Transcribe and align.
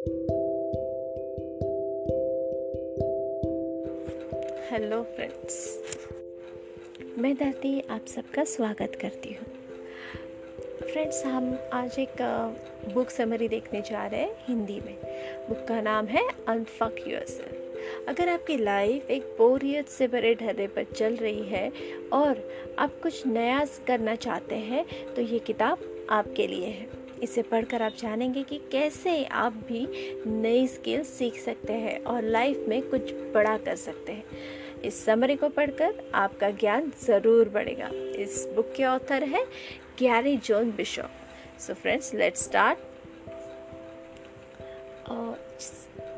Hello 0.00 0.16
friends 5.02 5.80
मैं 7.18 7.34
धरती 7.34 7.80
आप 7.80 8.06
सबका 8.06 8.44
स्वागत 8.44 8.92
करती 9.00 9.32
हूँ। 9.32 9.46
फ्रेंड्स 10.92 11.24
हम 11.24 11.58
आज 11.72 11.98
एक 11.98 12.14
बुक 12.94 13.10
समरी 13.10 13.48
देखने 13.48 13.80
जा 13.80 14.06
रहे 14.06 14.20
हैं 14.20 14.36
हिंदी 14.48 14.80
में। 14.80 14.96
बुक 15.48 15.68
का 15.68 15.80
नाम 15.80 16.06
है 16.06 16.28
अनफक 16.48 16.96
यूर 17.08 17.24
अगर 18.08 18.28
आपकी 18.28 18.56
लाइफ 18.56 19.10
एक 19.10 19.22
बोरियत 19.22 19.88
से 19.88 20.08
भरे 20.08 20.34
ढर्रे 20.34 20.66
पर 20.66 20.84
चल 20.84 21.16
रही 21.16 21.42
है 21.42 21.72
और 22.12 22.50
आप 22.78 23.00
कुछ 23.02 23.26
नया 23.26 23.66
करना 23.86 24.14
चाहते 24.14 24.54
हैं 24.54 25.14
तो 25.14 25.22
ये 25.22 25.38
किताब 25.38 26.06
आपके 26.10 26.46
लिए 26.46 26.66
है। 26.66 26.99
इसे 27.22 27.42
पढ़कर 27.42 27.82
आप 27.82 27.92
जानेंगे 27.98 28.42
कि 28.42 28.58
कैसे 28.72 29.24
आप 29.24 29.52
भी 29.68 29.86
नई 30.26 30.66
स्किल 30.66 31.02
सीख 31.04 31.38
सकते 31.40 31.72
हैं 31.74 32.02
और 32.04 32.22
लाइफ 32.24 32.64
में 32.68 32.80
कुछ 32.82 33.12
बड़ा 33.34 33.56
कर 33.58 33.76
सकते 33.76 34.12
हैं। 34.12 34.24
इस 34.84 35.04
समरी 35.04 35.36
को 35.36 35.48
पढ़कर 35.48 35.94
आपका 36.14 36.50
ज्ञान 36.50 36.90
ज़रूर 37.02 37.48
बढ़ेगा। 37.48 37.88
इस 38.22 38.46
बुक 38.56 38.72
के 38.76 38.84
ऑथर 38.84 39.24
है 39.24 39.44
Gary 39.98 40.36
John 40.38 40.70
Bishop. 40.70 41.10
So 41.60 41.74
friends 41.74 42.14
let 42.14 42.36
start 42.36 42.78
और 45.08 45.38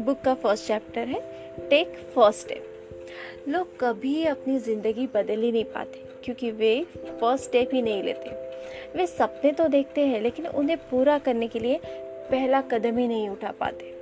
बुक 0.00 0.20
का 0.20 0.34
फ़र्स्ट 0.34 0.66
चैप्टर 0.66 1.08
है 1.08 1.20
टेक 1.68 1.96
फ़र्स्ट 2.14 2.40
स्टेप 2.40 3.48
लोग 3.48 3.78
कभी 3.80 4.24
अपनी 4.26 4.58
ज़िंदगी 4.58 5.06
बदल 5.14 5.42
ही 5.42 5.50
नहीं 5.52 5.64
पाते, 5.64 6.04
क्योंकि 6.24 6.50
वे 6.50 6.82
फ़र्स्ट 6.96 7.44
स्टेप 7.44 7.70
ही 7.74 7.82
नहीं 7.82 8.02
लेते। 8.02 8.30
वे 8.96 9.06
सपने 9.06 9.52
तो 9.52 9.68
देखते 9.68 10.06
हैं, 10.06 10.20
लेकिन 10.20 10.46
उन्हें 10.46 10.76
पूरा 10.90 11.18
करने 11.18 11.48
के 11.48 11.58
लिए 11.58 11.80
पहला 12.30 12.60
कदम 12.60 12.98
ही 12.98 13.08
नहीं 13.08 13.28
उठा 13.28 13.50
पाते। 13.50 13.94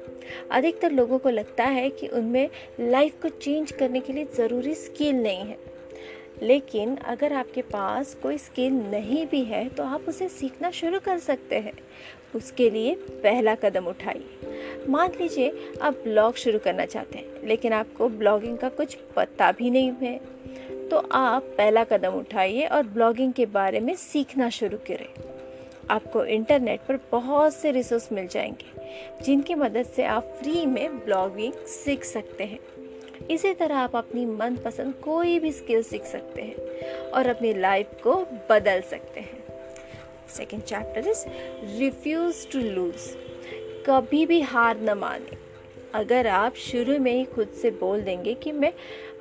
अधिकतर 0.50 0.92
लोगों 0.92 1.18
को 1.18 1.30
लगता 1.30 1.64
है 1.64 1.88
कि 1.90 2.08
उनमें 2.08 2.48
लाइफ 2.80 3.20
को 3.22 3.28
चेंज 3.28 3.72
करने 3.72 4.00
के 4.00 4.12
लिए 4.12 4.26
ज़रूरी 4.36 4.74
स्किल 4.74 5.16
नहीं 5.16 5.44
है। 5.44 5.58
लेकिन 6.42 6.96
अगर 6.96 7.32
आपके 7.32 7.62
पास 7.62 8.14
कोई 8.14 8.38
स्किल 8.38 8.72
नहीं 8.72 9.26
भी 9.26 9.42
है 9.44 9.68
तो 9.68 9.82
आप 9.84 10.04
उसे 10.08 10.28
सीखना 10.28 10.70
शुरू 10.70 10.98
कर 11.00 11.18
सकते 11.18 11.56
हैं। 11.56 11.72
उसके 12.34 12.68
लिए 12.70 12.94
पहला 12.94 13.54
कदम 13.54 13.86
उठाइए। 13.86 14.84
मान 14.88 15.12
लीजिए 15.20 15.52
आप 15.82 15.94
ब्लॉग 15.94 16.34
शुरू 16.34 16.58
करना 16.58 16.84
चाहते 16.84 17.18
हैं, 17.18 17.46
लेकिन 17.46 17.72
आपको 17.72 18.08
ब्लॉगिंग 18.08 18.58
का 18.58 18.68
कुछ 18.68 18.94
पता 19.16 19.50
भी 19.52 19.70
नहीं 19.70 19.92
है। 20.02 20.18
तो 20.90 21.08
आप 21.12 21.42
पहला 21.42 21.84
कदम 21.84 22.10
उठाइए 22.10 22.66
और 22.66 22.82
ब्लॉगिंग 22.82 23.32
के 23.32 23.46
बारे 23.46 23.80
में 23.80 23.94
सीखना 23.94 24.50
शुरू 24.50 24.78
करें। 24.78 25.12
आपको 25.90 26.24
इंटरनेट 26.24 26.80
पर 26.80 26.98
बहुत 27.12 27.54
से 27.54 27.70
रिसोर्स 27.70 28.12
मिल 28.12 28.26
जाएँगे, 28.26 28.90
जिनकी 29.22 29.54
मदद 29.54 29.82
से 29.82 30.04
आप 30.04 30.24
फ्री 30.24 30.66
में 30.66 30.98
ब्लॉगिंग 30.98 31.52
सीख 31.52 32.04
सकते 32.04 32.44
हैं। 32.44 32.58
इसी 33.30 33.54
तरह 33.54 33.76
आप 33.76 33.96
अपनी 33.96 34.26
मनपसंद 34.26 34.94
कोई 34.94 35.38
भी 35.38 35.52
स्किल 35.52 35.82
सीख 35.82 36.04
सकते 36.04 36.42
हैं 36.42 36.90
और 37.10 37.26
अपनी 37.26 37.54
लाइफ 37.54 37.86
को 38.02 38.26
बदल 38.50 38.80
सकते 38.80 39.20
हैं। 39.20 39.44
Second 40.28 40.62
chapter 40.62 41.10
is 41.10 41.24
refuse 41.78 42.50
to 42.50 42.58
lose 42.58 43.16
कभी 43.86 44.26
भी 44.26 44.40
हार 44.40 44.80
न 44.80 44.90
माने। 44.90 45.50
अगर 45.94 46.26
आप 46.26 46.54
शुरू 46.54 46.98
में 46.98 47.12
ही 47.12 47.24
खुद 47.24 47.48
से 47.48 47.70
बोल 47.70 48.00
देंगे 48.00 48.34
कि 48.34 48.52
मैं 48.52 48.72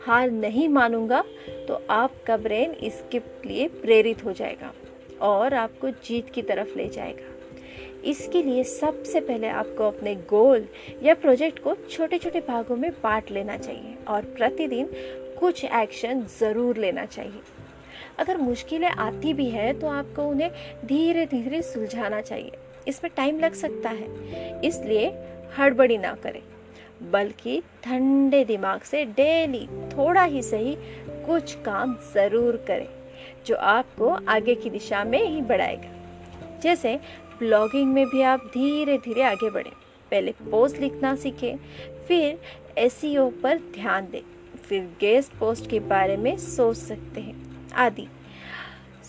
हार 0.01 0.31
नहीं 0.31 0.67
मानूँगा 0.69 1.23
तो 1.67 1.81
आपका 1.89 2.37
ब्रेन 2.37 2.71
इसके 2.73 3.19
लिए 3.45 3.67
प्रेरित 3.81 4.23
हो 4.25 4.33
जाएगा 4.33 4.71
और 5.21 5.53
आपको 5.53 5.89
जीत 5.89 6.29
की 6.29 6.41
तरफ़ 6.41 6.77
ले 6.77 6.87
जाएगा। 6.89 7.27
इसके 8.05 8.41
लिए 8.43 8.63
सबसे 8.63 9.19
पहले 9.19 9.47
आपको 9.49 9.87
अपने 9.87 10.15
गोल 10.29 10.67
या 11.03 11.13
प्रोजेक्ट 11.15 11.59
को 11.59 11.75
छोटे 11.89 12.17
छोटे 12.17 12.39
भागों 12.39 12.75
में 12.75 12.91
बांट 13.03 13.31
लेना 13.31 13.57
चाहिए 13.57 13.95
और 14.07 14.25
प्रतिदिन 14.37 14.89
कुछ 15.39 15.63
एक्शन 15.65 16.25
ज़रूर 16.39 16.77
लेना 16.77 17.05
चाहिए। 17.05 17.41
अगर 18.19 18.37
मुश्किलें 18.37 18.89
आती 18.89 19.33
भी 19.33 19.49
है 19.49 19.73
तो 19.79 19.87
आपको 19.87 20.23
उन्हें 20.23 20.51
धीरे 20.85 21.25
धीरे 21.25 21.61
सुलझाना 21.63 22.21
चाहिए। 22.21 22.51
इसमें 22.87 23.11
टाइम 23.17 23.39
लग 23.39 23.53
सकता 23.55 23.89
है, 23.89 24.61
इसलिए 24.61 25.07
हड़बड़ी 25.57 25.97
ना 25.97 26.13
करें। 26.23 26.41
बल्कि 27.01 27.61
ठंडे 27.83 28.43
दिमाग 28.45 28.81
से 28.81 29.03
डेली 29.05 29.65
थोड़ा 29.89 30.23
ही 30.23 30.41
सही 30.41 30.75
कुछ 31.25 31.53
काम 31.55 31.95
ज़रूर 32.13 32.55
करें, 32.67 32.87
जो 33.45 33.55
आपको 33.55 34.09
आगे 34.29 34.55
की 34.55 34.69
दिशा 34.69 35.03
में 35.03 35.23
ही 35.23 35.41
बढ़ाएगा। 35.41 36.59
जैसे 36.59 36.95
ब्लॉगिंग 37.39 37.93
में 37.93 38.05
भी 38.07 38.21
आप 38.21 38.45
धीरे 38.53 38.97
धीरे 38.97 39.23
आगे 39.23 39.49
बढ़ें। 39.49 39.71
पहले 40.11 40.31
पोस्ट 40.41 40.79
लिखना 40.79 41.15
सीखें, 41.15 41.57
फिर 42.07 42.39
एस 42.77 43.01
e 43.05 43.17
पर 43.43 43.57
ध्यान 43.73 44.07
दें, 44.11 44.21
फिर 44.59 44.89
गेस्ट 44.99 45.33
पोस्ट 45.39 45.69
के 45.69 45.79
बारे 45.79 46.17
में 46.17 46.37
सोच 46.37 46.77
सकते 46.77 47.21
हैं, 47.21 47.35
आदि। 47.75 48.07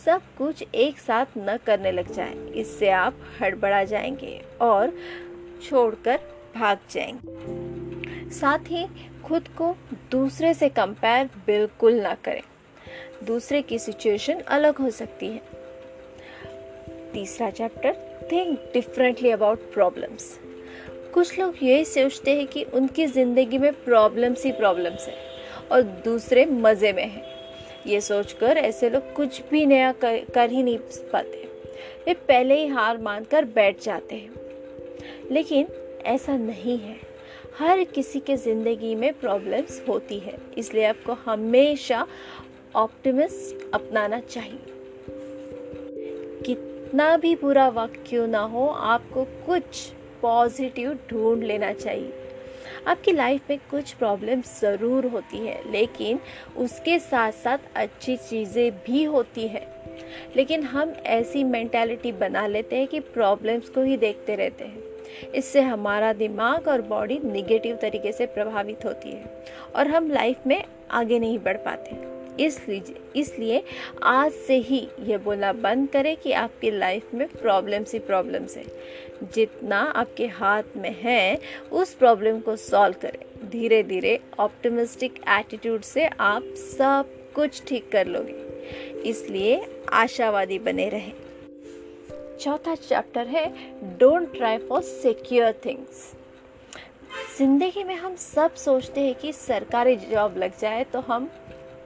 सब 0.05 0.22
कुछ 0.39 0.65
एक 0.75 0.99
साथ 0.99 1.39
न 1.39 1.59
करने 1.67 1.93
लग 1.93 2.12
जाए, 2.12 2.34
इससे 2.55 2.91
आप 2.91 3.17
हड़बड़ा 3.41 3.83
जाएँगे 3.84 4.41
और 4.61 4.93
छोड़कर 5.62 6.21
भाग 6.55 6.78
जाएँगे। 6.91 7.59
साथ 8.33 8.59
ही 8.59 8.87
खुद 9.25 9.49
को 9.49 9.77
दूसरे 10.11 10.55
से 10.55 10.69
कंपेयर 10.69 11.27
बिल्कुल 11.47 11.95
ना 11.95 12.15
करें। 12.15 12.43
दूसरे 13.25 13.63
की 13.63 13.79
सिचुएशन 13.79 14.41
अलग 14.41 14.77
हो 14.77 14.91
सकती 14.91 15.27
है। 15.27 15.43
तीसरा 17.13 17.51
chapter 17.51 17.97
think 18.33 18.71
differently 18.75 19.31
about 19.31 19.73
problems 19.73 20.41
कुछ 21.15 21.39
लोग 21.39 21.55
ये 21.63 21.85
सोचते 21.85 22.37
हैं 22.37 22.47
कि 22.47 22.65
उनकी 22.65 23.07
ज़िंदगी 23.07 23.59
में 23.59 23.73
प्रॉब्लम्स 23.73 24.45
ही 24.45 24.53
प्रॉब्लम्स 24.53 25.09
हैं 25.09 25.17
और 25.73 25.83
दूसरे 25.83 26.47
मज़े 26.47 26.93
में 26.93 27.07
हैं। 27.07 27.25
ये 27.87 28.01
सोचकर 28.01 28.57
ऐसे 28.57 28.91
लोग 28.91 29.13
कुछ 29.13 29.43
भी 29.51 29.67
नया 29.67 29.93
कर, 29.93 30.19
कर 30.35 30.51
ही 30.51 30.63
नहीं 30.63 30.79
पाते। 31.13 31.49
वे 32.07 32.15
पहले 32.15 32.61
ही 32.61 32.67
हार 32.67 32.99
मानकर 32.99 33.45
बैठ 33.45 33.83
जाते 33.83 34.17
हैं। 34.17 34.31
लेकिन 35.31 35.67
ऐसा 36.07 36.37
नहीं 36.37 36.79
है। 36.79 37.09
हर 37.59 37.84
किसी 37.84 38.21
के 38.21 38.37
ज़िंदगी 38.37 38.94
में 38.94 39.12
प्रॉब्लम्स 39.12 39.83
होती 39.88 40.19
है। 40.19 40.38
इसलिए 40.59 40.84
आपको 40.84 41.12
हमेशा 41.12 42.06
ऑप्टिमिस्ट 42.75 43.71
अपनाना 43.75 44.21
चाहिए। 44.21 44.65
कितना 46.47 47.16
भी 47.16 47.34
बुरा 47.34 47.69
वक्त 47.69 48.05
क्यों 48.09 48.27
ना 48.27 48.41
हो, 48.41 48.66
आपको 48.66 49.25
कुछ 49.25 49.93
पॉजिटिव 50.22 50.99
ढूंढ 51.10 51.43
लेना 51.43 51.72
चाहिए। 51.72 52.12
आपकी 52.87 53.12
लाइफ 53.12 53.50
में 53.50 53.59
कुछ 53.71 53.93
प्रॉब्लम 53.93 54.41
ज़रूर 54.41 55.06
होती 55.06 55.39
है, 55.39 55.72
लेकिन 55.72 56.21
उसके 56.56 56.99
साथ 56.99 57.33
साथ 57.33 57.59
अच्छी 57.75 58.16
चीज़ें 58.16 58.71
भी 58.72 59.05
होती 59.05 59.49
हैं। 59.49 59.66
लेकिन 60.37 60.62
हम 60.62 60.91
ऐसी 60.91 61.44
मेंटालिटी 61.44 62.12
बना 62.12 62.47
लेते 62.47 62.77
हैं 62.77 62.87
कि 62.87 63.00
प्रॉब्लम्स 63.00 63.69
को 63.69 63.83
ही 63.83 63.97
देखते 63.97 64.37
रहते 64.37 64.65
हैं। 64.65 64.90
इससे 65.34 65.60
हमारा 65.60 66.12
दिमाग 66.12 66.69
और 66.69 66.82
बॉडी 66.82 67.19
निगेटिव 67.25 67.76
तरीके 67.76 68.12
से 68.12 68.26
प्रभावित 68.26 68.84
होती 68.84 69.10
है 69.10 69.44
और 69.76 69.88
हम 69.88 70.10
लाइफ 70.10 70.47
में 70.47 70.65
आगे 70.91 71.19
नहीं 71.19 71.38
बढ़ 71.38 71.56
पाते। 71.56 72.10
इसलिए 72.44 72.94
इसलिए 73.16 73.62
आज 74.03 74.32
से 74.32 74.56
ही 74.56 74.88
यह 75.00 75.19
बोलना 75.19 75.53
बंद 75.53 75.88
करें 75.88 76.16
कि 76.16 76.32
आपकी 76.32 76.71
लाइफ 76.71 77.15
में 77.15 77.28
प्रॉब्लम्स 77.28 77.93
ही 77.93 77.98
प्रॉब्लम्स 77.98 78.56
है। 78.56 78.65
जितना 79.34 79.78
आपके 79.78 80.26
हाथ 80.26 80.62
में 80.76 80.94
है, 81.03 81.38
उस 81.72 81.94
प्रॉब्लम 81.94 82.41
को 82.41 82.56
सॉल्व 82.56 82.94
करें। 83.03 83.50
धीरे 83.50 83.82
धीरे 83.82 84.21
ऑप्टिमिस्टिक 84.38 85.15
एटीट्यूड 85.28 85.81
से 85.81 86.06
आप 86.06 86.42
सब 86.56 87.09
कुछ 87.34 87.62
ठीक 87.66 87.92
कर 87.92 88.06
लोगे। 88.06 88.32
इसलिए 89.10 89.66
आशावादी 89.92 90.59
बने 90.59 90.88
रहें। 90.88 91.12
चौथा 92.41 92.75
चैप्टर 92.75 93.27
है 93.27 93.47
don't 93.99 94.33
try 94.37 94.59
for 94.59 94.83
secure 94.83 95.53
things 95.65 96.12
ज़िंदगी 97.39 97.84
में 97.84 97.95
हम 97.95 98.15
सब 98.16 98.54
सोचते 98.54 99.01
हैं 99.01 99.15
कि 99.15 99.33
सरकारी 99.33 99.97
जॉब 99.97 100.37
लग 100.39 100.59
जाए 100.59 100.84
तो 100.84 101.01
हम 101.01 101.28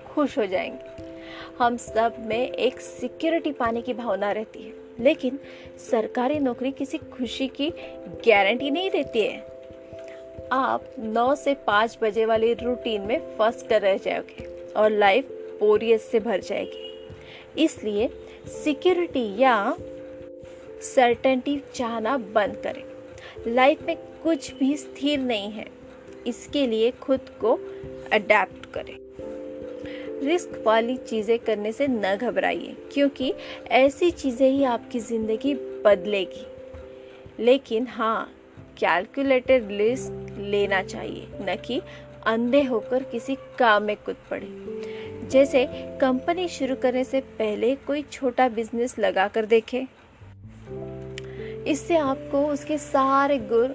खुश 0.06 0.36
हो 0.38 0.46
जाएँगे। 0.46 1.12
हम 1.58 1.76
सब 1.76 2.16
में 2.26 2.50
एक 2.50 2.80
सिक्योरिटी 2.80 3.52
पाने 3.52 3.82
की 3.82 3.94
भावना 3.94 4.30
रहती 4.32 4.62
है, 4.62 4.72
लेकिन 5.00 5.38
सरकारी 5.90 6.38
नौकरी 6.38 6.70
किसी 6.72 6.98
खुशी 6.98 7.48
की 7.48 7.68
गारंटी 8.26 8.70
नहीं 8.70 8.90
देती 8.90 9.20
है। 9.20 10.48
आप 10.52 10.84
9 10.98 11.34
से 11.34 11.54
5 11.66 11.98
बजे 12.02 12.24
वाली 12.24 12.52
रूटीन 12.54 13.02
में 13.02 13.18
फंस 13.38 13.66
कर 13.68 13.82
रह 13.82 13.96
जाओगे 13.96 14.46
और 14.76 14.90
लाइफ 14.90 15.28
बोरियत 15.60 16.00
से 16.00 16.20
भर 16.20 16.40
जाएगी। 16.40 17.64
इसलिए 17.64 18.08
सिक्योरिटी 18.64 19.26
या 19.38 19.56
सर्टेनिटी 20.84 21.62
चाहना 21.74 22.16
बंद 22.18 22.56
करें। 22.56 23.54
लाइफ 23.54 23.82
में 23.82 23.96
कुछ 23.96 24.52
भी 24.54 24.76
स्थिर 24.76 25.18
नहीं 25.18 25.50
है। 25.50 25.66
इसके 26.26 26.66
लिए 26.66 26.90
खुद 26.90 27.20
को 27.40 27.54
अडेप्ट 28.12 28.66
करें। 28.66 28.96
रिस्क 30.26 30.62
वाली 30.66 30.96
चीज़ें 30.96 31.38
करने 31.38 31.72
से 31.72 31.86
न 31.86 32.16
घबराइए, 32.16 32.76
क्योंकि 32.92 33.32
ऐसी 33.70 34.10
चीज़ें 34.10 34.48
ही 34.50 34.64
आपकी 34.64 35.00
ज़िंदगी 35.00 35.54
बदलेगी। 35.54 36.46
लेकिन 37.44 37.86
हाँ 37.86 38.32
कैलकुलेटेड 38.78 39.68
रिस्क 39.70 40.36
लेना 40.38 40.82
चाहिए, 40.82 41.26
न 41.40 41.56
कि 41.66 41.80
अंधे 42.26 42.62
होकर 42.62 43.02
किसी 43.02 43.34
काम 43.58 43.82
में 43.82 43.96
कूद 43.96 44.16
पड़े। 44.30 44.48
जैसे 45.28 45.66
कंपनी 46.00 46.48
शुरू 46.48 46.74
करने 46.74 47.04
से 47.04 47.20
पहले 47.20 47.74
कोई 47.76 48.02
छोटा 48.02 48.48
बिज़नेस 48.48 48.98
लगा 48.98 49.28
कर 49.28 49.46
देखे। 49.46 49.86
इससे 51.68 51.96
आपको 51.96 52.46
उसके 52.46 52.78
सारे 52.78 53.38
गुण 53.38 53.72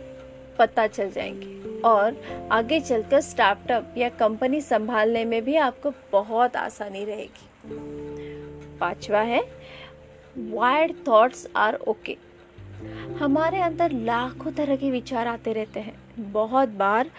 पता 0.60 0.88
चल 0.88 1.10
जाएँगे। 1.12 1.58
और 1.82 2.16
आगे 2.52 2.80
चलकर 2.80 3.22
स्टार्टअप 3.22 3.94
या 3.98 4.10
कंपनी 4.10 4.62
संभालने 4.62 5.26
में 5.26 5.44
भी 5.44 5.56
आपको 5.56 5.92
बहुत 6.12 6.56
आसानी 6.56 7.06
रहेगी। 7.06 7.48
पांचवा 8.80 9.20
है 9.20 9.42
वाइड 10.38 10.96
थॉट्स 11.08 11.48
आर 11.56 11.76
ओके 11.76 12.18
हमारे 13.20 13.60
अंदर 13.62 13.92
लाखों 13.92 14.52
तरह 14.52 14.76
के 14.76 14.92
विचार 14.92 15.28
आते 15.28 15.54
रहते 15.54 15.80
हैं। 15.80 15.94
बहुत 16.32 16.70
बार 16.70 17.10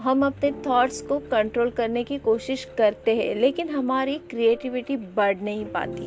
हम 0.00 0.26
अपने 0.26 0.50
थॉट्स 0.66 1.00
को 1.02 1.18
कंट्रोल 1.18 1.70
करने 1.70 2.04
की 2.04 2.18
कोशिश 2.18 2.64
करते 2.78 3.16
हैं, 3.16 3.34
लेकिन 3.34 3.68
हमारी 3.68 4.18
क्रिएटिविटी 4.30 4.96
बढ़ 4.96 5.40
नहीं 5.40 5.64
पाती। 5.66 6.06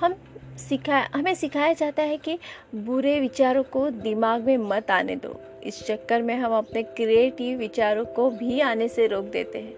हम 0.00 0.14
सिखाया 0.58 1.08
हमें 1.14 1.34
सिखाया 1.34 1.72
जाता 1.72 2.02
है 2.02 2.16
कि 2.16 2.38
बुरे 2.74 3.20
विचारों 3.20 3.62
को 3.62 3.90
दिमाग 3.90 4.42
में 4.42 4.56
मत 4.58 4.90
आने 4.90 5.16
दो। 5.16 5.40
इस 5.64 5.86
चक्कर 5.86 6.22
में 6.22 6.34
हम 6.36 6.52
अपने 6.52 6.82
क्रिएटिव 6.82 7.58
विचारों 7.58 8.04
को 8.04 8.30
भी 8.30 8.60
आने 8.60 8.88
से 8.88 9.06
रोक 9.06 9.24
देते 9.24 9.58
हैं। 9.58 9.74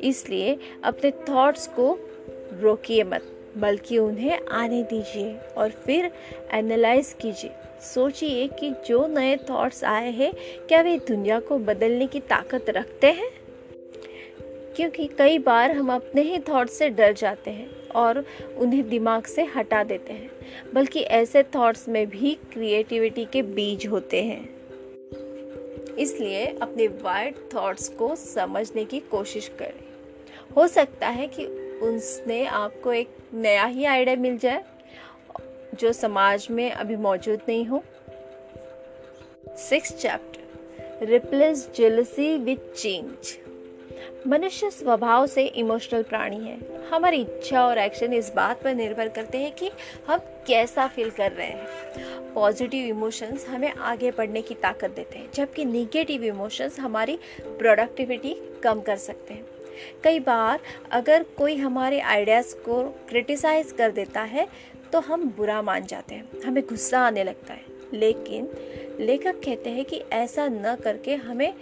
इसलिए 0.00 0.58
अपने 0.84 1.10
थॉट्स 1.10 1.66
को 1.66 1.98
रोकिए 2.60 3.04
मत, 3.04 3.52
बल्कि 3.56 3.98
उन्हें 3.98 4.40
आने 4.52 4.82
दीजिए 4.82 5.36
और 5.56 5.70
फिर 5.70 6.10
एनालाइज 6.52 7.16
कीजिए। 7.20 7.50
सोचिए 7.80 8.48
कि 8.48 8.74
जो 8.86 9.06
नए 9.06 9.36
थॉट्स 9.36 9.84
आए 9.84 10.10
हैं, 10.10 10.32
क्या 10.68 10.82
वे 10.82 10.98
दुनिया 10.98 11.40
को 11.40 11.58
बदलने 11.58 12.06
की 12.06 12.20
ताकत 12.20 12.70
रखते 12.70 13.06
हैं? 13.06 13.39
क्योंकि 14.80 15.06
कई 15.18 15.38
बार 15.38 15.70
हम 15.70 15.92
अपने 15.92 16.22
ही 16.22 16.38
थॉट 16.38 16.68
से 16.68 16.88
डर 16.88 17.12
जाते 17.12 17.50
हैं 17.50 17.88
और 17.88 18.24
उन्हें 18.56 18.88
दिमाग 18.88 19.24
से 19.24 19.44
हटा 19.44 19.84
देते 19.84 20.12
हैं, 20.12 20.30
बल्कि 20.74 21.00
ऐसे 21.00 21.42
थॉट्स 21.42 21.88
में 21.88 22.06
भी 22.06 22.34
क्रिएटिविटी 22.52 23.24
के 23.24 23.42
बीज 23.42 23.86
होते 23.86 24.22
हैं। 24.22 24.48
इसलिए 25.96 26.46
अपने 26.62 26.86
वाइड 26.86 27.34
थॉट्स 27.54 27.88
को 27.88 28.14
समझने 28.16 28.84
की 28.84 29.00
कोशिश 29.00 29.48
करें। 29.48 29.84
हो 30.56 30.66
सकता 30.66 31.08
है 31.08 31.26
कि 31.26 31.44
उसने 31.82 32.44
आपको 32.44 32.92
एक 32.92 33.08
नया 33.34 33.64
ही 33.64 33.84
आइडिया 33.84 34.16
मिल 34.16 34.38
जाए, 34.38 34.64
जो 35.74 35.92
समाज 35.92 36.48
में 36.50 36.70
अभी 36.70 36.96
मौजूद 36.96 37.40
नहीं 37.48 37.66
हो। 37.66 37.82
Six 39.58 39.96
chapter 39.96 41.06
replace 41.06 41.70
jealousy 41.76 42.36
with 42.38 42.72
change 42.76 43.38
मनुष्य 44.26 44.70
स्वभाव 44.70 45.26
से 45.26 45.44
इमोशनल 45.46 46.02
प्राणी 46.02 46.36
है। 46.36 46.58
हमारी 46.88 47.20
इच्छा 47.20 47.64
और 47.64 47.78
एक्शन 47.78 48.12
इस 48.12 48.32
बात 48.36 48.62
पर 48.62 48.74
निर्भर 48.74 49.08
करते 49.08 49.38
हैं 49.38 49.52
कि 49.52 49.70
हम 50.08 50.18
कैसा 50.46 50.86
फील 50.86 51.10
कर 51.10 51.32
रहे 51.32 51.46
हैं। 51.46 52.32
पॉजिटिव 52.34 52.86
इमोशंस 52.86 53.46
हमें 53.48 53.72
आगे 53.72 54.10
बढ़ने 54.10 54.42
की 54.42 54.54
ताकत 54.54 54.90
देते 54.90 55.18
हैं, 55.18 55.28
जबकि 55.34 55.64
निगेटिव 55.64 56.24
इमोशंस 56.24 56.78
हमारी 56.78 57.18
प्रोडक्टिविटी 57.40 58.34
कम 58.62 58.80
कर 58.80 58.96
सकते 58.96 59.34
हैं। 59.34 59.44
कई 60.04 60.18
बार 60.18 60.60
अगर 60.92 61.22
कोई 61.38 61.56
हमारे 61.56 62.00
आइडियाज़ 62.00 62.54
को 62.56 62.82
क्रिटिसाइज 63.08 63.72
कर 63.72 63.90
देता 63.90 64.22
है 64.22 64.46
तो 64.92 65.00
हम 65.00 65.24
बुरा 65.36 65.60
मान 65.62 65.84
जाते 65.86 66.14
हैं, 66.14 66.28
हमें 66.44 66.62
गुस्सा 66.64 67.00
आने 67.00 67.24
लगता 67.24 67.54
है। 67.54 67.64
लेकिन 67.92 68.48
लेखक 69.00 69.40
कहते 69.44 69.70
हैं 69.70 69.84
कि 69.84 70.02
ऐसा 70.12 70.46
न 70.48 70.76
करके 70.84 71.14
हमें 71.14 71.52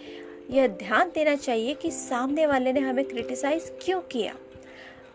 यह 0.50 0.66
ध्यान 0.66 1.10
देना 1.14 1.34
चाहिए 1.36 1.74
कि 1.74 1.90
सामने 1.90 2.46
वाले 2.46 2.72
ने 2.72 2.80
हमें 2.80 3.04
क्रिटिसाइज 3.04 3.70
क्यों 3.82 4.00
किया। 4.02 4.34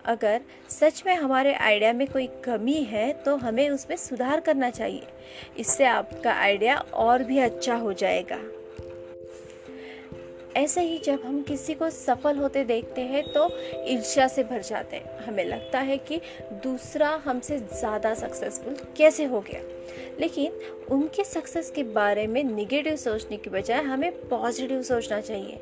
अगर 0.05 0.41
सच 0.69 1.03
में 1.05 1.15
हमारे 1.15 1.53
आइडिया 1.53 1.93
में 1.93 2.07
कोई 2.07 2.27
कमी 2.43 2.81
है 2.83 3.11
तो 3.13 3.35
हमें 3.35 3.69
उसमें 3.69 3.95
सुधार 3.97 4.39
करना 4.39 4.69
चाहिए। 4.69 5.07
इससे 5.57 5.85
आपका 5.85 6.33
आइडिया 6.33 6.77
और 6.77 7.23
भी 7.23 7.39
अच्छा 7.39 7.75
हो 7.75 7.93
जाएगा। 7.93 8.37
ऐसे 10.57 10.81
ही 10.81 10.97
जब 10.97 11.21
हम 11.25 11.41
किसी 11.41 11.73
को 11.73 11.89
सफल 11.89 12.37
होते 12.37 12.63
देखते 12.63 13.01
हैं 13.01 13.23
तो 13.33 13.49
ईर्ष्या 13.87 14.27
से 14.27 14.43
भर 14.43 14.61
जाते 14.61 14.95
हैं। 14.95 15.19
हमें 15.19 15.45
लगता 15.45 15.79
है 15.79 15.97
कि 15.97 16.19
दूसरा 16.53 17.09
हमसे 17.25 17.57
ज़्यादा 17.59 18.13
सक्सेसफुल 18.13 18.75
कैसे 18.97 19.25
हो 19.25 19.41
गया? 19.41 19.61
लेकिन 20.19 20.51
उनके 20.91 21.23
सक्सेस 21.23 21.71
के 21.71 21.83
बारे 21.83 22.27
में 22.27 22.43
निगेटिव 22.43 22.95
सोचने 22.95 23.37
की 23.37 23.49
बजाय 23.49 23.81
हमें 23.81 24.11
पॉजिटिव 24.29 24.81
सोचना 24.81 25.21
चाहिए। 25.21 25.59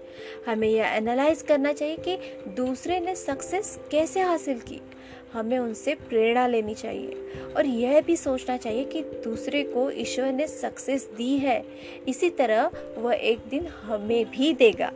हमें 0.47 0.67
यह 0.67 0.87
एनालाइज 0.87 1.41
करना 1.41 1.73
चाहिए 1.73 1.97
कि 1.97 2.17
दूसरे 2.55 2.99
ने 2.99 3.15
सक्सेस 3.15 3.79
कैसे 3.91 4.21
हासिल 4.21 4.59
की? 4.59 4.81
हमें 5.33 5.57
उनसे 5.59 5.95
प्रेरणा 5.95 6.47
लेनी 6.47 6.73
चाहिए। 6.73 7.51
और 7.57 7.65
यह 7.65 8.01
भी 8.01 8.15
सोचना 8.17 8.57
चाहिए 8.57 8.83
कि 8.85 9.01
दूसरे 9.01 9.63
को 9.63 9.89
ईश्वर 9.91 10.31
ने 10.31 10.47
सक्सेस 10.47 11.09
दी 11.17 11.37
है, 11.37 11.63
इसी 12.07 12.29
तरह 12.29 12.71
वह 12.97 13.13
एक 13.13 13.39
दिन 13.49 13.67
हमें 13.67 14.31
भी 14.31 14.53
देगा। 14.53 14.91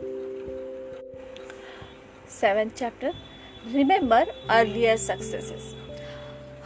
Seventh 2.30 2.70
chapter 2.70 3.14
remember 3.72 4.28
earlier 4.50 4.96
successes 4.96 5.74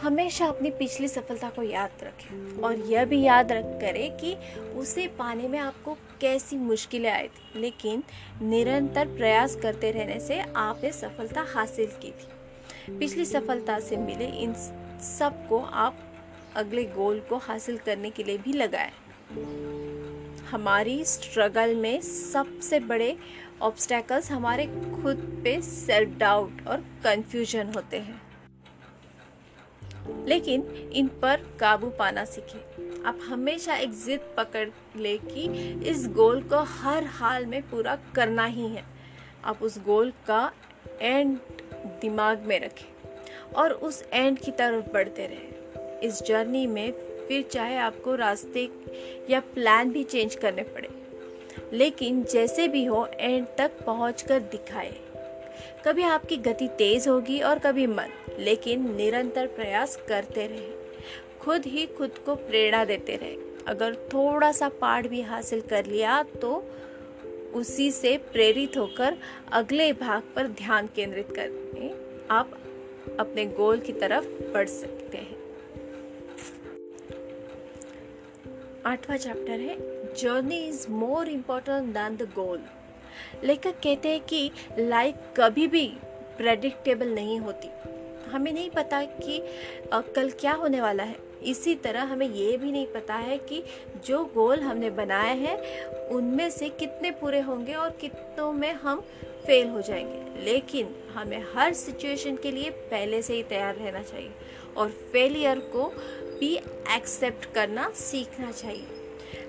हमेशा 0.01 0.45
अपनी 0.45 0.69
पिछली 0.69 1.07
सफलता 1.07 1.49
को 1.49 1.63
याद 1.63 2.03
रखें 2.03 2.61
और 2.61 2.75
यह 2.75 3.05
भी 3.05 3.21
याद 3.21 3.51
रख 3.51 3.65
करें 3.81 4.17
कि 4.17 4.35
उसे 4.75 5.07
पाने 5.07 5.47
में 5.47 5.57
आपको 5.59 5.93
कैसी 6.21 6.57
मुश्किलें 6.57 7.09
आई 7.11 7.27
थी, 7.27 7.59
लेकिन 7.59 8.03
निरंतर 8.41 9.07
प्रयास 9.07 9.55
करते 9.55 9.91
रहने 9.91 10.19
से 10.19 10.39
आपने 10.55 10.91
सफलता 10.91 11.45
हासिल 11.53 11.91
की 12.01 12.11
थी। 12.11 12.27
पिछली 12.89 13.25
सफलता 13.25 13.79
से 13.79 13.97
मिले 13.97 14.25
इन 14.25 14.53
सबको 15.19 15.59
आप 15.59 15.99
अगले 16.55 16.83
गोल 16.83 17.19
को 17.19 17.37
हासिल 17.37 17.77
करने 17.77 18.09
के 18.09 18.23
लिए 18.23 18.37
भी 18.37 18.53
लगाएँ। 18.53 18.91
हमारी 20.49 21.05
स्ट्रगल 21.05 21.75
में 21.75 22.01
सबसे 22.01 22.79
बड़े 22.79 23.17
ऑब्स्टेकल्स 23.61 24.31
हमारे 24.31 24.65
खुद 24.65 25.41
पे 25.43 25.61
सेल्फ 25.61 26.17
डाउट 26.17 26.67
और 26.67 26.77
कंफ्यूजन 26.77 27.73
होते 27.75 27.99
हैं। 27.99 28.21
लेकिन 30.27 30.61
इन 30.93 31.07
पर 31.07 31.57
काबू 31.59 31.89
पाना 31.89 32.25
सीखें। 32.25 33.03
आप 33.03 33.19
हमेशा 33.23 33.75
एक 33.75 33.91
जिद 33.91 34.19
पकड़ 34.37 34.69
ले 34.95 35.17
कि 35.17 35.43
इस 35.85 36.07
गोल 36.07 36.43
को 36.43 36.59
हर 36.59 37.03
हाल 37.03 37.45
में 37.45 37.69
पूरा 37.69 37.97
करना 38.15 38.45
ही 38.45 38.67
है। 38.67 38.83
आप 39.45 39.63
उस 39.63 39.83
गोल 39.83 40.13
का 40.27 40.53
एंड 41.01 41.37
दिमाग 41.85 42.39
में 42.39 42.59
रखें 42.59 43.09
और 43.55 43.71
उस 43.71 44.05
एंड 44.13 44.39
की 44.39 44.51
तरफ़ 44.51 44.93
बढ़ते 44.93 45.27
रहें। 45.27 45.99
इस 45.99 46.23
जर्नी 46.23 46.67
में 46.67 46.91
फिर 47.27 47.41
चाहे 47.41 47.77
आपको 47.77 48.15
रास्ते 48.15 48.69
या 49.29 49.39
प्लान 49.39 49.89
भी 49.89 50.03
चेंज 50.03 50.35
करने 50.35 50.63
पड़े। 50.63 50.89
लेकिन 51.73 52.23
जैसे 52.23 52.67
भी 52.67 52.85
हो 52.85 53.07
एंड 53.19 53.47
तक 53.57 53.71
पहुँच 53.85 54.21
कर 54.21 54.39
दिखाए। 54.39 54.93
कभी 55.85 56.03
आपकी 56.03 56.37
गति 56.37 56.67
तेज 56.67 57.07
होगी 57.07 57.41
और 57.41 57.59
कभी 57.59 57.87
मन 57.87 58.07
लेकिन 58.39 58.95
निरंतर 58.95 59.47
प्रयास 59.47 59.95
करते 60.07 60.47
रहे। 60.47 60.81
खुद 61.41 61.65
ही 61.65 61.85
खुद 61.85 62.17
को 62.17 62.35
प्रेरणा 62.35 62.85
देते 62.85 63.15
रहे। 63.15 63.37
अगर 63.67 63.95
थोड़ा 63.95 64.51
सा 64.51 64.69
पाठ 64.69 65.07
भी 65.07 65.21
हासिल 65.21 65.61
कर 65.61 65.85
लिया 65.85 66.23
तो 66.23 66.65
उसी 67.55 67.91
से 67.91 68.17
प्रेरित 68.33 68.77
होकर 68.77 69.17
अगले 69.51 69.91
भाग 69.93 70.23
पर 70.35 70.47
ध्यान 70.47 70.87
केंद्रित 70.95 71.27
करके 71.31 71.89
आप 72.27 72.57
अपने 73.19 73.45
गोल 73.45 73.79
की 73.79 73.93
तरफ़ 73.93 74.25
बढ़ 74.53 74.67
सकते 74.67 75.17
हैं। 75.17 75.39
आठवां 78.85 79.17
चैप्टर 79.17 79.59
है 79.59 79.77
journey 80.15 80.59
is 80.67 80.89
more 80.89 81.27
important 81.27 81.93
than 81.93 82.15
the 82.17 82.29
goal 82.35 82.63
लेखक 83.43 83.79
कहते 83.83 84.09
हैं 84.09 84.19
कि 84.21 84.51
लाइफ 84.79 85.15
कभी 85.37 85.67
भी 85.67 85.87
प्रेडिक्टेबल 86.37 87.07
नहीं 87.07 87.39
होती। 87.39 87.69
हमें 88.31 88.51
नहीं 88.53 88.69
पता 88.69 89.03
कि 89.03 89.41
कल 89.93 90.29
क्या 90.31 90.53
होने 90.53 90.81
वाला 90.81 91.03
है। 91.03 91.30
इसी 91.43 91.75
तरह 91.75 92.03
हमें 92.03 92.29
ये 92.29 92.57
भी 92.57 92.71
नहीं 92.71 92.85
पता 92.85 93.15
है 93.15 93.37
कि 93.37 93.63
जो 94.05 94.25
गोल 94.25 94.59
हमने 94.59 94.89
बनाए 94.89 95.37
हैं, 95.37 95.85
उनमें 96.07 96.49
से 96.49 96.69
कितने 96.69 97.11
पूरे 97.11 97.39
होंगे 97.39 97.73
और 97.73 97.89
कितनों 97.89 98.51
में 98.53 98.73
हम 98.73 99.01
फेल 99.45 99.67
हो 99.67 99.81
जाएँगे। 99.81 100.43
लेकिन 100.43 100.95
हमें 101.13 101.45
हर 101.55 101.73
सिचुएशन 101.73 102.35
के 102.35 102.51
लिए 102.51 102.69
पहले 102.69 103.21
से 103.21 103.33
ही 103.33 103.43
तैयार 103.43 103.75
रहना 103.75 104.01
चाहिए 104.03 104.31
और 104.77 104.89
फेलियर 104.89 105.59
को 105.59 105.83
भी 106.39 106.55
एक्सेप्ट 106.95 107.45
करना 107.45 107.89
सीखना 107.89 108.51
चाहिए। 108.51 108.87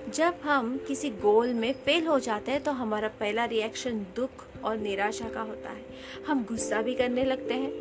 जब 0.09 0.33
हम 0.43 0.77
किसी 0.87 1.09
गोल 1.09 1.53
में 1.53 1.73
फेल 1.73 2.07
हो 2.07 2.19
जाते 2.19 2.51
हैं 2.51 2.63
तो 2.63 2.71
हमारा 2.71 3.07
पहला 3.07 3.45
रिएक्शन 3.45 4.05
दुख 4.15 4.45
और 4.63 4.77
निराशा 4.77 5.29
का 5.29 5.41
होता 5.41 5.69
है। 5.69 5.85
हम 6.27 6.43
गुस्सा 6.43 6.81
भी 6.81 6.93
करने 6.95 7.23
लगते 7.23 7.53
हैं। 7.53 7.71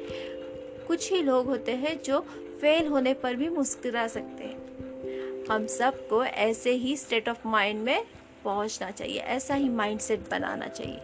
कुछ 0.87 1.13
ही 1.13 1.23
लोग 1.23 1.47
होते 1.47 1.73
हैं 1.73 2.03
जो 2.03 2.25
फेल 2.63 2.87
होने 2.87 3.13
पर 3.15 3.35
भी 3.35 3.49
मुस्कुरा 3.49 4.07
सकते 4.07 4.45
हैं। 4.45 5.47
हम 5.47 5.67
सबको 5.67 6.25
ऐसे 6.25 6.71
ही 6.71 6.97
स्टेट 6.97 7.29
ऑफ़ 7.29 7.47
माइंड 7.49 7.81
में 7.81 8.05
पहुँचना 8.45 8.91
चाहिए, 8.91 9.19
ऐसा 9.19 9.55
ही 9.55 9.69
माइंडसेट 9.69 10.29
बनाना 10.31 10.69
चाहिए। 10.69 11.01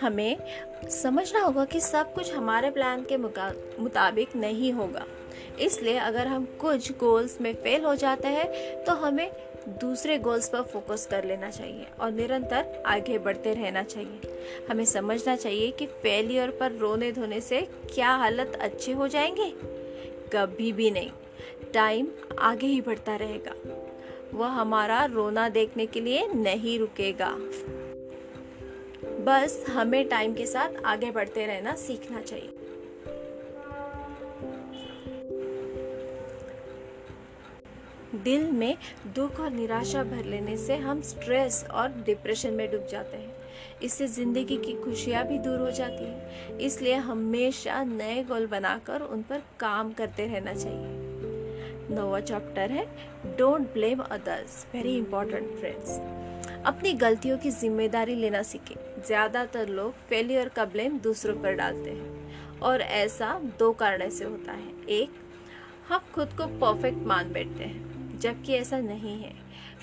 हमें 0.00 0.36
समझना 0.90 1.40
होगा 1.40 1.64
कि 1.64 1.80
सब 1.80 2.12
कुछ 2.14 2.32
हमारे 2.32 2.70
प्लान 2.70 3.04
के 3.04 3.16
मुताबिक 3.16 4.36
नहीं 4.36 4.72
होगा। 4.72 5.04
इसलिए 5.60 5.96
अगर 5.96 6.26
हम 6.26 6.44
कुछ 6.60 6.90
गोल्स 6.92 7.40
में 7.40 7.52
फेल 7.54 7.84
हो 7.84 7.94
जाते 7.94 8.28
हैं 8.28 8.84
तो 8.84 8.92
हमें 8.94 9.30
दूसरे 9.80 10.18
गोल्स 10.18 10.48
पर 10.48 10.62
फोकस 10.62 11.06
कर 11.06 11.24
लेना 11.24 11.50
चाहिए 11.50 11.86
और 12.00 12.12
निरंतर 12.12 12.82
आगे 12.86 13.18
बढ़ते 13.18 13.54
रहना 13.54 13.82
चाहिए। 13.82 14.38
हमें 14.70 14.84
समझना 14.84 15.36
चाहिए 15.36 15.70
कि 15.70 15.86
फेलियर 15.86 16.50
पर 16.50 16.72
रोने 16.72 17.12
धोने 17.12 17.40
से 17.40 17.60
क्या 17.94 18.10
हालत 18.14 18.58
अच्छे 18.60 18.92
हो 18.92 19.08
जाएँगे। 19.08 19.79
कभी 20.32 20.72
भी 20.72 20.90
नहीं। 20.90 21.10
टाइम 21.74 22.08
आगे 22.38 22.66
ही 22.66 22.80
बढ़ता 22.80 23.16
रहेगा। 23.16 23.52
वह 24.34 24.46
हमारा 24.46 25.04
रोना 25.04 25.48
देखने 25.48 25.86
के 25.86 26.00
लिए 26.00 26.26
नहीं 26.26 26.78
रुकेगा। 26.78 27.36
बस 29.24 29.64
हमें 29.68 30.08
टाइम 30.08 30.34
के 30.34 30.46
साथ 30.46 30.68
आगे 30.84 31.10
बढ़ते 31.10 31.46
रहना 31.46 31.74
सीखना 31.74 32.20
चाहिए। 32.20 32.56
दिल 38.14 38.50
में 38.50 38.76
दुख 39.06 39.40
और 39.40 39.50
निराशा 39.50 40.02
भर 40.02 40.24
लेने 40.24 40.56
से 40.56 40.76
हम 40.76 41.02
स्ट्रेस 41.02 41.64
और 41.70 41.88
डिप्रेशन 41.88 42.52
में 42.52 42.70
डूब 42.72 42.86
जाते 42.86 43.16
हैं। 43.16 43.29
इससे 43.82 44.06
ज़िंदगी 44.08 44.56
की 44.56 44.72
खुशियाँ 44.74 45.24
भी 45.26 45.38
दूर 45.38 45.58
हो 45.58 45.70
जाती 45.70 46.04
हैं। 46.04 46.58
इसलिए 46.58 46.94
हमेशा 46.94 47.82
नए 47.84 48.22
गोल 48.24 48.46
बनाकर 48.46 49.02
उन 49.02 49.22
पर 49.22 49.42
काम 49.60 49.92
करते 49.92 50.26
रहना 50.26 50.54
चाहिए। 50.54 50.98
नोवा 51.90 52.20
चैप्टर 52.20 52.70
है 52.70 52.86
don't 53.36 53.72
blame 53.72 54.00
others 54.00 54.64
very 54.74 54.96
important 54.96 55.48
friends 55.50 55.98
अपनी 56.66 56.92
गलतियों 56.94 57.36
की 57.38 57.50
ज़िम्मेदारी 57.50 58.14
लेना 58.14 58.42
सीखें। 58.42 58.74
ज़्यादातर 59.02 59.68
लोग 59.68 59.92
फेलियर 60.08 60.48
का 60.48 60.64
ब्लेम 60.64 60.98
दूसरों 60.98 61.34
पर 61.34 61.54
डालते 61.54 61.90
हैं। 61.90 62.58
और 62.60 62.80
ऐसा 62.80 63.32
दो 63.58 63.70
कारण 63.72 64.10
से 64.10 64.24
होता 64.24 64.52
है। 64.52 64.86
एक, 64.90 65.10
हम 65.88 66.00
खुद 66.14 66.32
को 66.32 66.46
परफेक्ट 66.58 67.06
मान 67.06 67.32
बैठते 67.32 67.64
हैं, 67.64 68.18
जबकि 68.18 68.54
ऐसा 68.54 68.78
नहीं 68.80 69.16
है। 69.22 69.32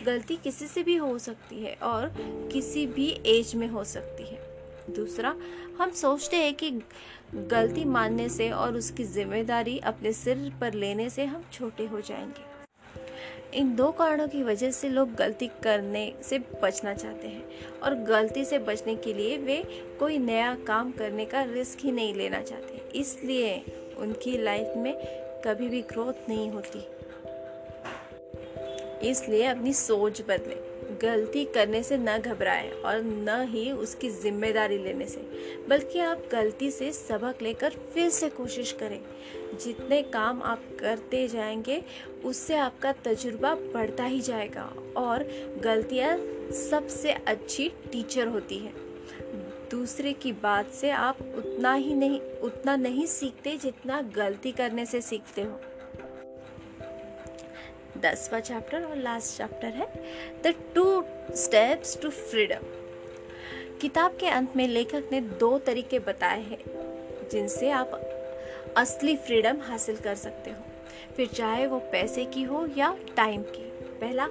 गलती 0.08 0.36
किसी 0.36 0.68
से 0.68 0.84
भी 0.84 0.96
हो 0.96 1.18
सकती 1.20 1.64
है 1.64 1.74
और 1.84 2.14
किसी 2.54 2.88
भी 2.88 3.10
एज 3.26 3.56
में 3.56 3.68
हो 3.68 3.84
सकती 3.84 4.24
है। 4.24 4.46
दूसरा, 4.96 5.36
हम 5.80 5.92
सोचते 5.92 6.38
हैं 6.38 6.54
कि 6.54 6.72
गलती 7.36 7.86
मानने 7.86 8.30
से 8.30 8.50
और 8.52 8.76
उसकी 8.76 9.04
ज़िम्मेदारी 9.04 9.78
अपने 9.80 10.14
सिर 10.14 10.52
पर 10.62 10.74
लेने 10.74 11.10
से 11.10 11.26
हम 11.26 11.44
छोटे 11.54 11.86
हो 11.86 12.02
जाएँगे। 12.02 12.46
इन 13.54 13.76
दो 13.76 13.92
कारणों 13.92 14.28
की 14.28 14.44
वजह 14.44 14.72
से 14.72 14.90
लोग 14.90 15.14
गलती 15.16 15.48
करने 15.64 16.14
से 16.24 16.40
बचना 16.64 16.94
चाहते 16.94 17.28
हैं 17.28 17.80
और 17.84 17.96
गलती 18.04 18.46
से 18.46 18.60
बचने 18.60 18.96
के 18.96 19.14
लिए 19.14 19.38
वे 19.38 19.58
कोई 20.00 20.18
नया 20.18 20.54
काम 20.68 20.92
करने 20.92 21.26
का 21.26 21.44
रिस्क 21.44 21.86
ही 21.86 21.92
नहीं 21.92 22.14
लेना 22.14 22.42
चाहते। 22.42 23.00
इसलिए 23.00 23.56
उनकी 23.98 24.38
लाइफ 24.38 24.74
में 24.78 24.94
कभी 25.46 25.70
भी 25.70 25.82
ग्रोथ 25.82 26.30
नहीं 26.30 26.50
होती। 26.52 26.86
इसलिए 29.04 29.46
अपनी 29.46 29.74
सोच 29.74 30.22
बदले। 30.22 30.56
गलती 31.02 31.46
करने 31.46 31.84
से 31.84 31.98
न 31.98 32.18
घबराएँ 32.18 32.72
और 32.72 33.02
न 33.02 33.46
ही 33.50 33.72
उसकी 33.72 34.10
ज़िम्मेदारी 34.10 34.78
लेने 34.78 35.06
से, 35.06 35.22
बल्कि 35.70 36.00
आप 36.00 36.24
गलती 36.32 36.72
से 36.72 36.92
सबक 36.92 37.42
लेकर 37.42 37.70
फिर 37.70 38.10
से 38.10 38.30
कोशिश 38.30 38.72
करें। 38.72 39.00
जितने 39.64 40.02
काम 40.02 40.42
आप 40.44 40.64
करते 40.80 41.28
जाएँगे, 41.28 41.84
उससे 42.26 42.56
आपका 42.56 42.92
तजुर्बा 42.92 43.56
बढ़ता 43.56 44.04
ही 44.04 44.22
जाएगा 44.22 44.74
और 44.98 45.28
गलतियाँ 45.64 46.18
सबसे 46.52 47.12
अच्छी 47.12 47.70
टीचर 47.92 48.28
होती 48.28 48.58
है। 48.58 48.74
दूसरे 49.72 50.14
की 50.14 50.32
बात 50.32 50.72
से 50.72 50.90
आप 50.90 51.18
उतना 51.22 51.74
ही 51.74 51.94
नहीं, 51.94 52.20
उतना 52.22 52.76
नहीं 52.76 53.06
सीखते 53.06 53.58
जितना 53.58 54.02
गलती 54.02 54.52
करने 54.52 54.86
से 54.86 55.02
सीखते 55.02 55.42
हो। 55.42 55.60
दसवा 58.02 58.40
चैप्टर 58.40 58.84
और 58.84 58.96
लास्ट 58.96 59.38
चैप्टर 59.38 59.68
है। 59.68 59.88
The 60.44 60.54
two 60.76 61.04
steps 61.36 62.02
to 62.02 62.10
freedom 62.10 62.62
किताब 63.82 64.18
के 64.20 64.28
अंत 64.28 64.56
में 64.56 64.68
लेखक 64.68 65.10
ने 65.12 65.22
दो 65.22 65.58
तरीके 65.58 66.00
बताए 66.00 66.42
हैं, 66.42 66.60
जिनसे 67.32 67.70
आप 67.70 67.92
असली 68.78 69.16
फ्रीडम 69.18 69.58
हासिल 69.62 69.98
कर 69.98 70.16
सकते 70.16 70.52
हो। 70.52 70.64
फिर 71.16 71.28
चाहे 71.28 71.68
वो 71.68 71.80
पैसे 71.80 72.26
की 72.26 72.44
हो 72.44 72.68
या 72.78 72.96
टाइम 73.16 73.42
की। 73.42 73.66
पहला, 74.02 74.28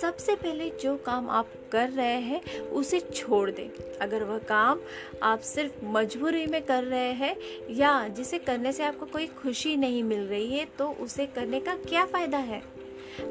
सबसे 0.00 0.34
पहले 0.34 0.70
जो 0.70 0.96
काम 0.96 1.30
आप 1.30 1.52
कर 1.72 1.88
रहे 1.88 2.20
हैं, 2.20 2.60
उसे 2.60 3.00
छोड़ 3.00 3.50
दें। 3.50 3.98
अगर 3.98 4.22
वह 4.22 4.38
काम 4.38 4.80
आप 5.22 5.40
सिर्फ़ 5.40 5.84
मजबूरी 5.84 6.46
में 6.46 6.62
कर 6.62 6.84
रहे 6.84 7.12
हैं 7.12 7.36
या 7.70 8.08
जिसे 8.08 8.38
करने 8.38 8.72
से 8.72 8.84
आपको 8.84 9.06
कोई 9.06 9.26
खुशी 9.26 9.76
नहीं 9.76 10.02
मिल 10.02 10.26
रही 10.26 10.58
है 10.58 10.64
तो 10.78 10.90
उसे 10.90 11.26
करने 11.26 11.60
का 11.60 11.74
क्या 11.74 12.04
फ़ायदा 12.04 12.38
है? 12.38 12.62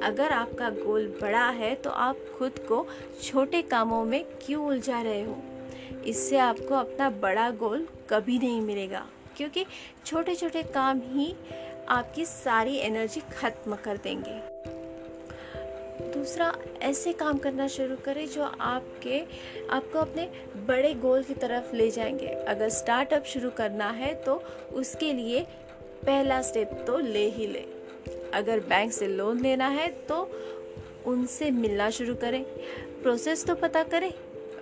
अगर 0.03 0.31
आपका 0.31 0.69
गोल 0.69 1.07
बड़ा 1.21 1.47
है 1.49 1.73
तो 1.75 1.89
आप 1.89 2.17
खुद 2.37 2.59
को 2.59 2.85
छोटे 3.23 3.61
कामों 3.61 4.03
में 4.05 4.23
क्यों 4.45 4.65
उलझा 4.65 5.01
रहे 5.01 5.23
हो? 5.23 5.37
इससे 6.05 6.37
आपको 6.37 6.75
अपना 6.75 7.09
बड़ा 7.09 7.49
गोल 7.51 7.87
कभी 8.09 8.37
नहीं 8.39 8.61
मिलेगा, 8.61 9.05
क्योंकि 9.37 9.65
छोटे 10.05 10.35
छोटे 10.35 10.63
काम 10.63 11.01
ही 11.05 11.33
आपकी 11.89 12.25
सारी 12.25 12.77
एनर्जी 12.77 13.21
खत्म 13.33 13.75
कर 13.75 13.97
देंगे। 13.97 14.39
दूसरा, 16.13 16.53
ऐसे 16.81 17.13
काम 17.13 17.37
करना 17.37 17.67
शुरू 17.67 17.95
करें 17.95 18.25
जो 18.27 18.43
आपके, 18.43 19.19
आपको 19.69 19.99
अपने 19.99 20.29
बड़े 20.67 20.93
गोल 20.93 21.23
की 21.23 21.33
तरफ़ 21.33 21.75
ले 21.75 21.89
जाएँगे। 21.91 22.27
अगर 22.27 22.69
स्टार्टअप 22.69 23.23
शुरू 23.23 23.49
करना 23.49 23.89
है 23.89 24.13
तो 24.23 24.41
उसके 24.73 25.13
लिए 25.13 25.41
पहला 26.05 26.41
स्टेप 26.41 26.71
तो 26.87 26.97
ले 26.97 27.27
ही 27.29 27.47
ले। 27.47 27.65
अगर 28.33 28.59
बैंक 28.59 28.91
से 28.91 29.07
लोन 29.07 29.39
लेना 29.39 29.67
है 29.69 29.87
तो 30.07 30.21
उनसे 31.07 31.49
मिलना 31.51 31.89
शुरू 31.89 32.15
करें। 32.15 32.43
प्रोसेस 33.03 33.45
तो 33.45 33.55
पता 33.55 33.83
करें। 33.85 34.11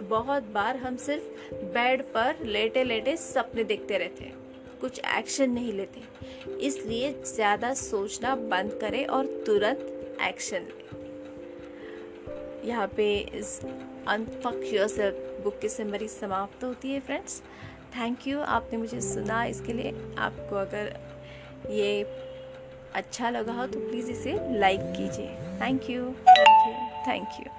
बहुत 0.01 0.43
बार 0.53 0.77
हम 0.77 0.97
सिर्फ़ 0.97 1.53
बेड 1.73 2.01
पर 2.13 2.43
लेटे 2.45 2.83
लेटे 2.83 3.15
सपने 3.17 3.63
देखते 3.63 3.97
रहते 3.97 4.23
हैं। 4.23 4.35
कुछ 4.81 4.99
एक्शन 5.09 5.49
नहीं 5.51 5.73
लेते। 5.73 6.01
इसलिए 6.59 7.11
ज़्यादा 7.25 7.73
सोचना 7.73 8.35
बंद 8.35 8.77
करें 8.81 9.05
और 9.05 9.25
तुरंत 9.45 10.17
एक्शन 10.21 10.57
लें। 10.59 10.85
यहाँ 12.65 12.87
पे 12.87 13.17
इस 13.35 13.59
अनफक 14.07 14.61
योरसेल्फ 14.73 15.41
बुक 15.43 15.59
की 15.59 15.69
समरी 15.69 16.07
समाप्त 16.07 16.63
होती 16.63 16.91
है 16.91 16.99
फ्रेंड्स 16.99 17.41
थैंक 17.97 18.27
यू 18.27 18.39
आपने 18.39 18.77
मुझे 18.77 19.01
सुना 19.01 19.43
इसके 19.45 19.73
लिए 19.73 19.93
आपको 20.17 20.55
अगर 20.55 20.95
ये 21.69 22.03
अच्छा 22.95 23.29
लगा 23.29 23.53
हो 23.53 23.65
तो 23.67 23.79
प्लीज़ 23.79 24.11
इसे 24.11 24.37
लाइक 24.59 24.81
कीजिए। 24.97 25.27
Thank 25.61 25.89
you 25.89 26.03
thank 26.29 26.67
you 26.67 26.73
thank 27.07 27.39
you 27.39 27.51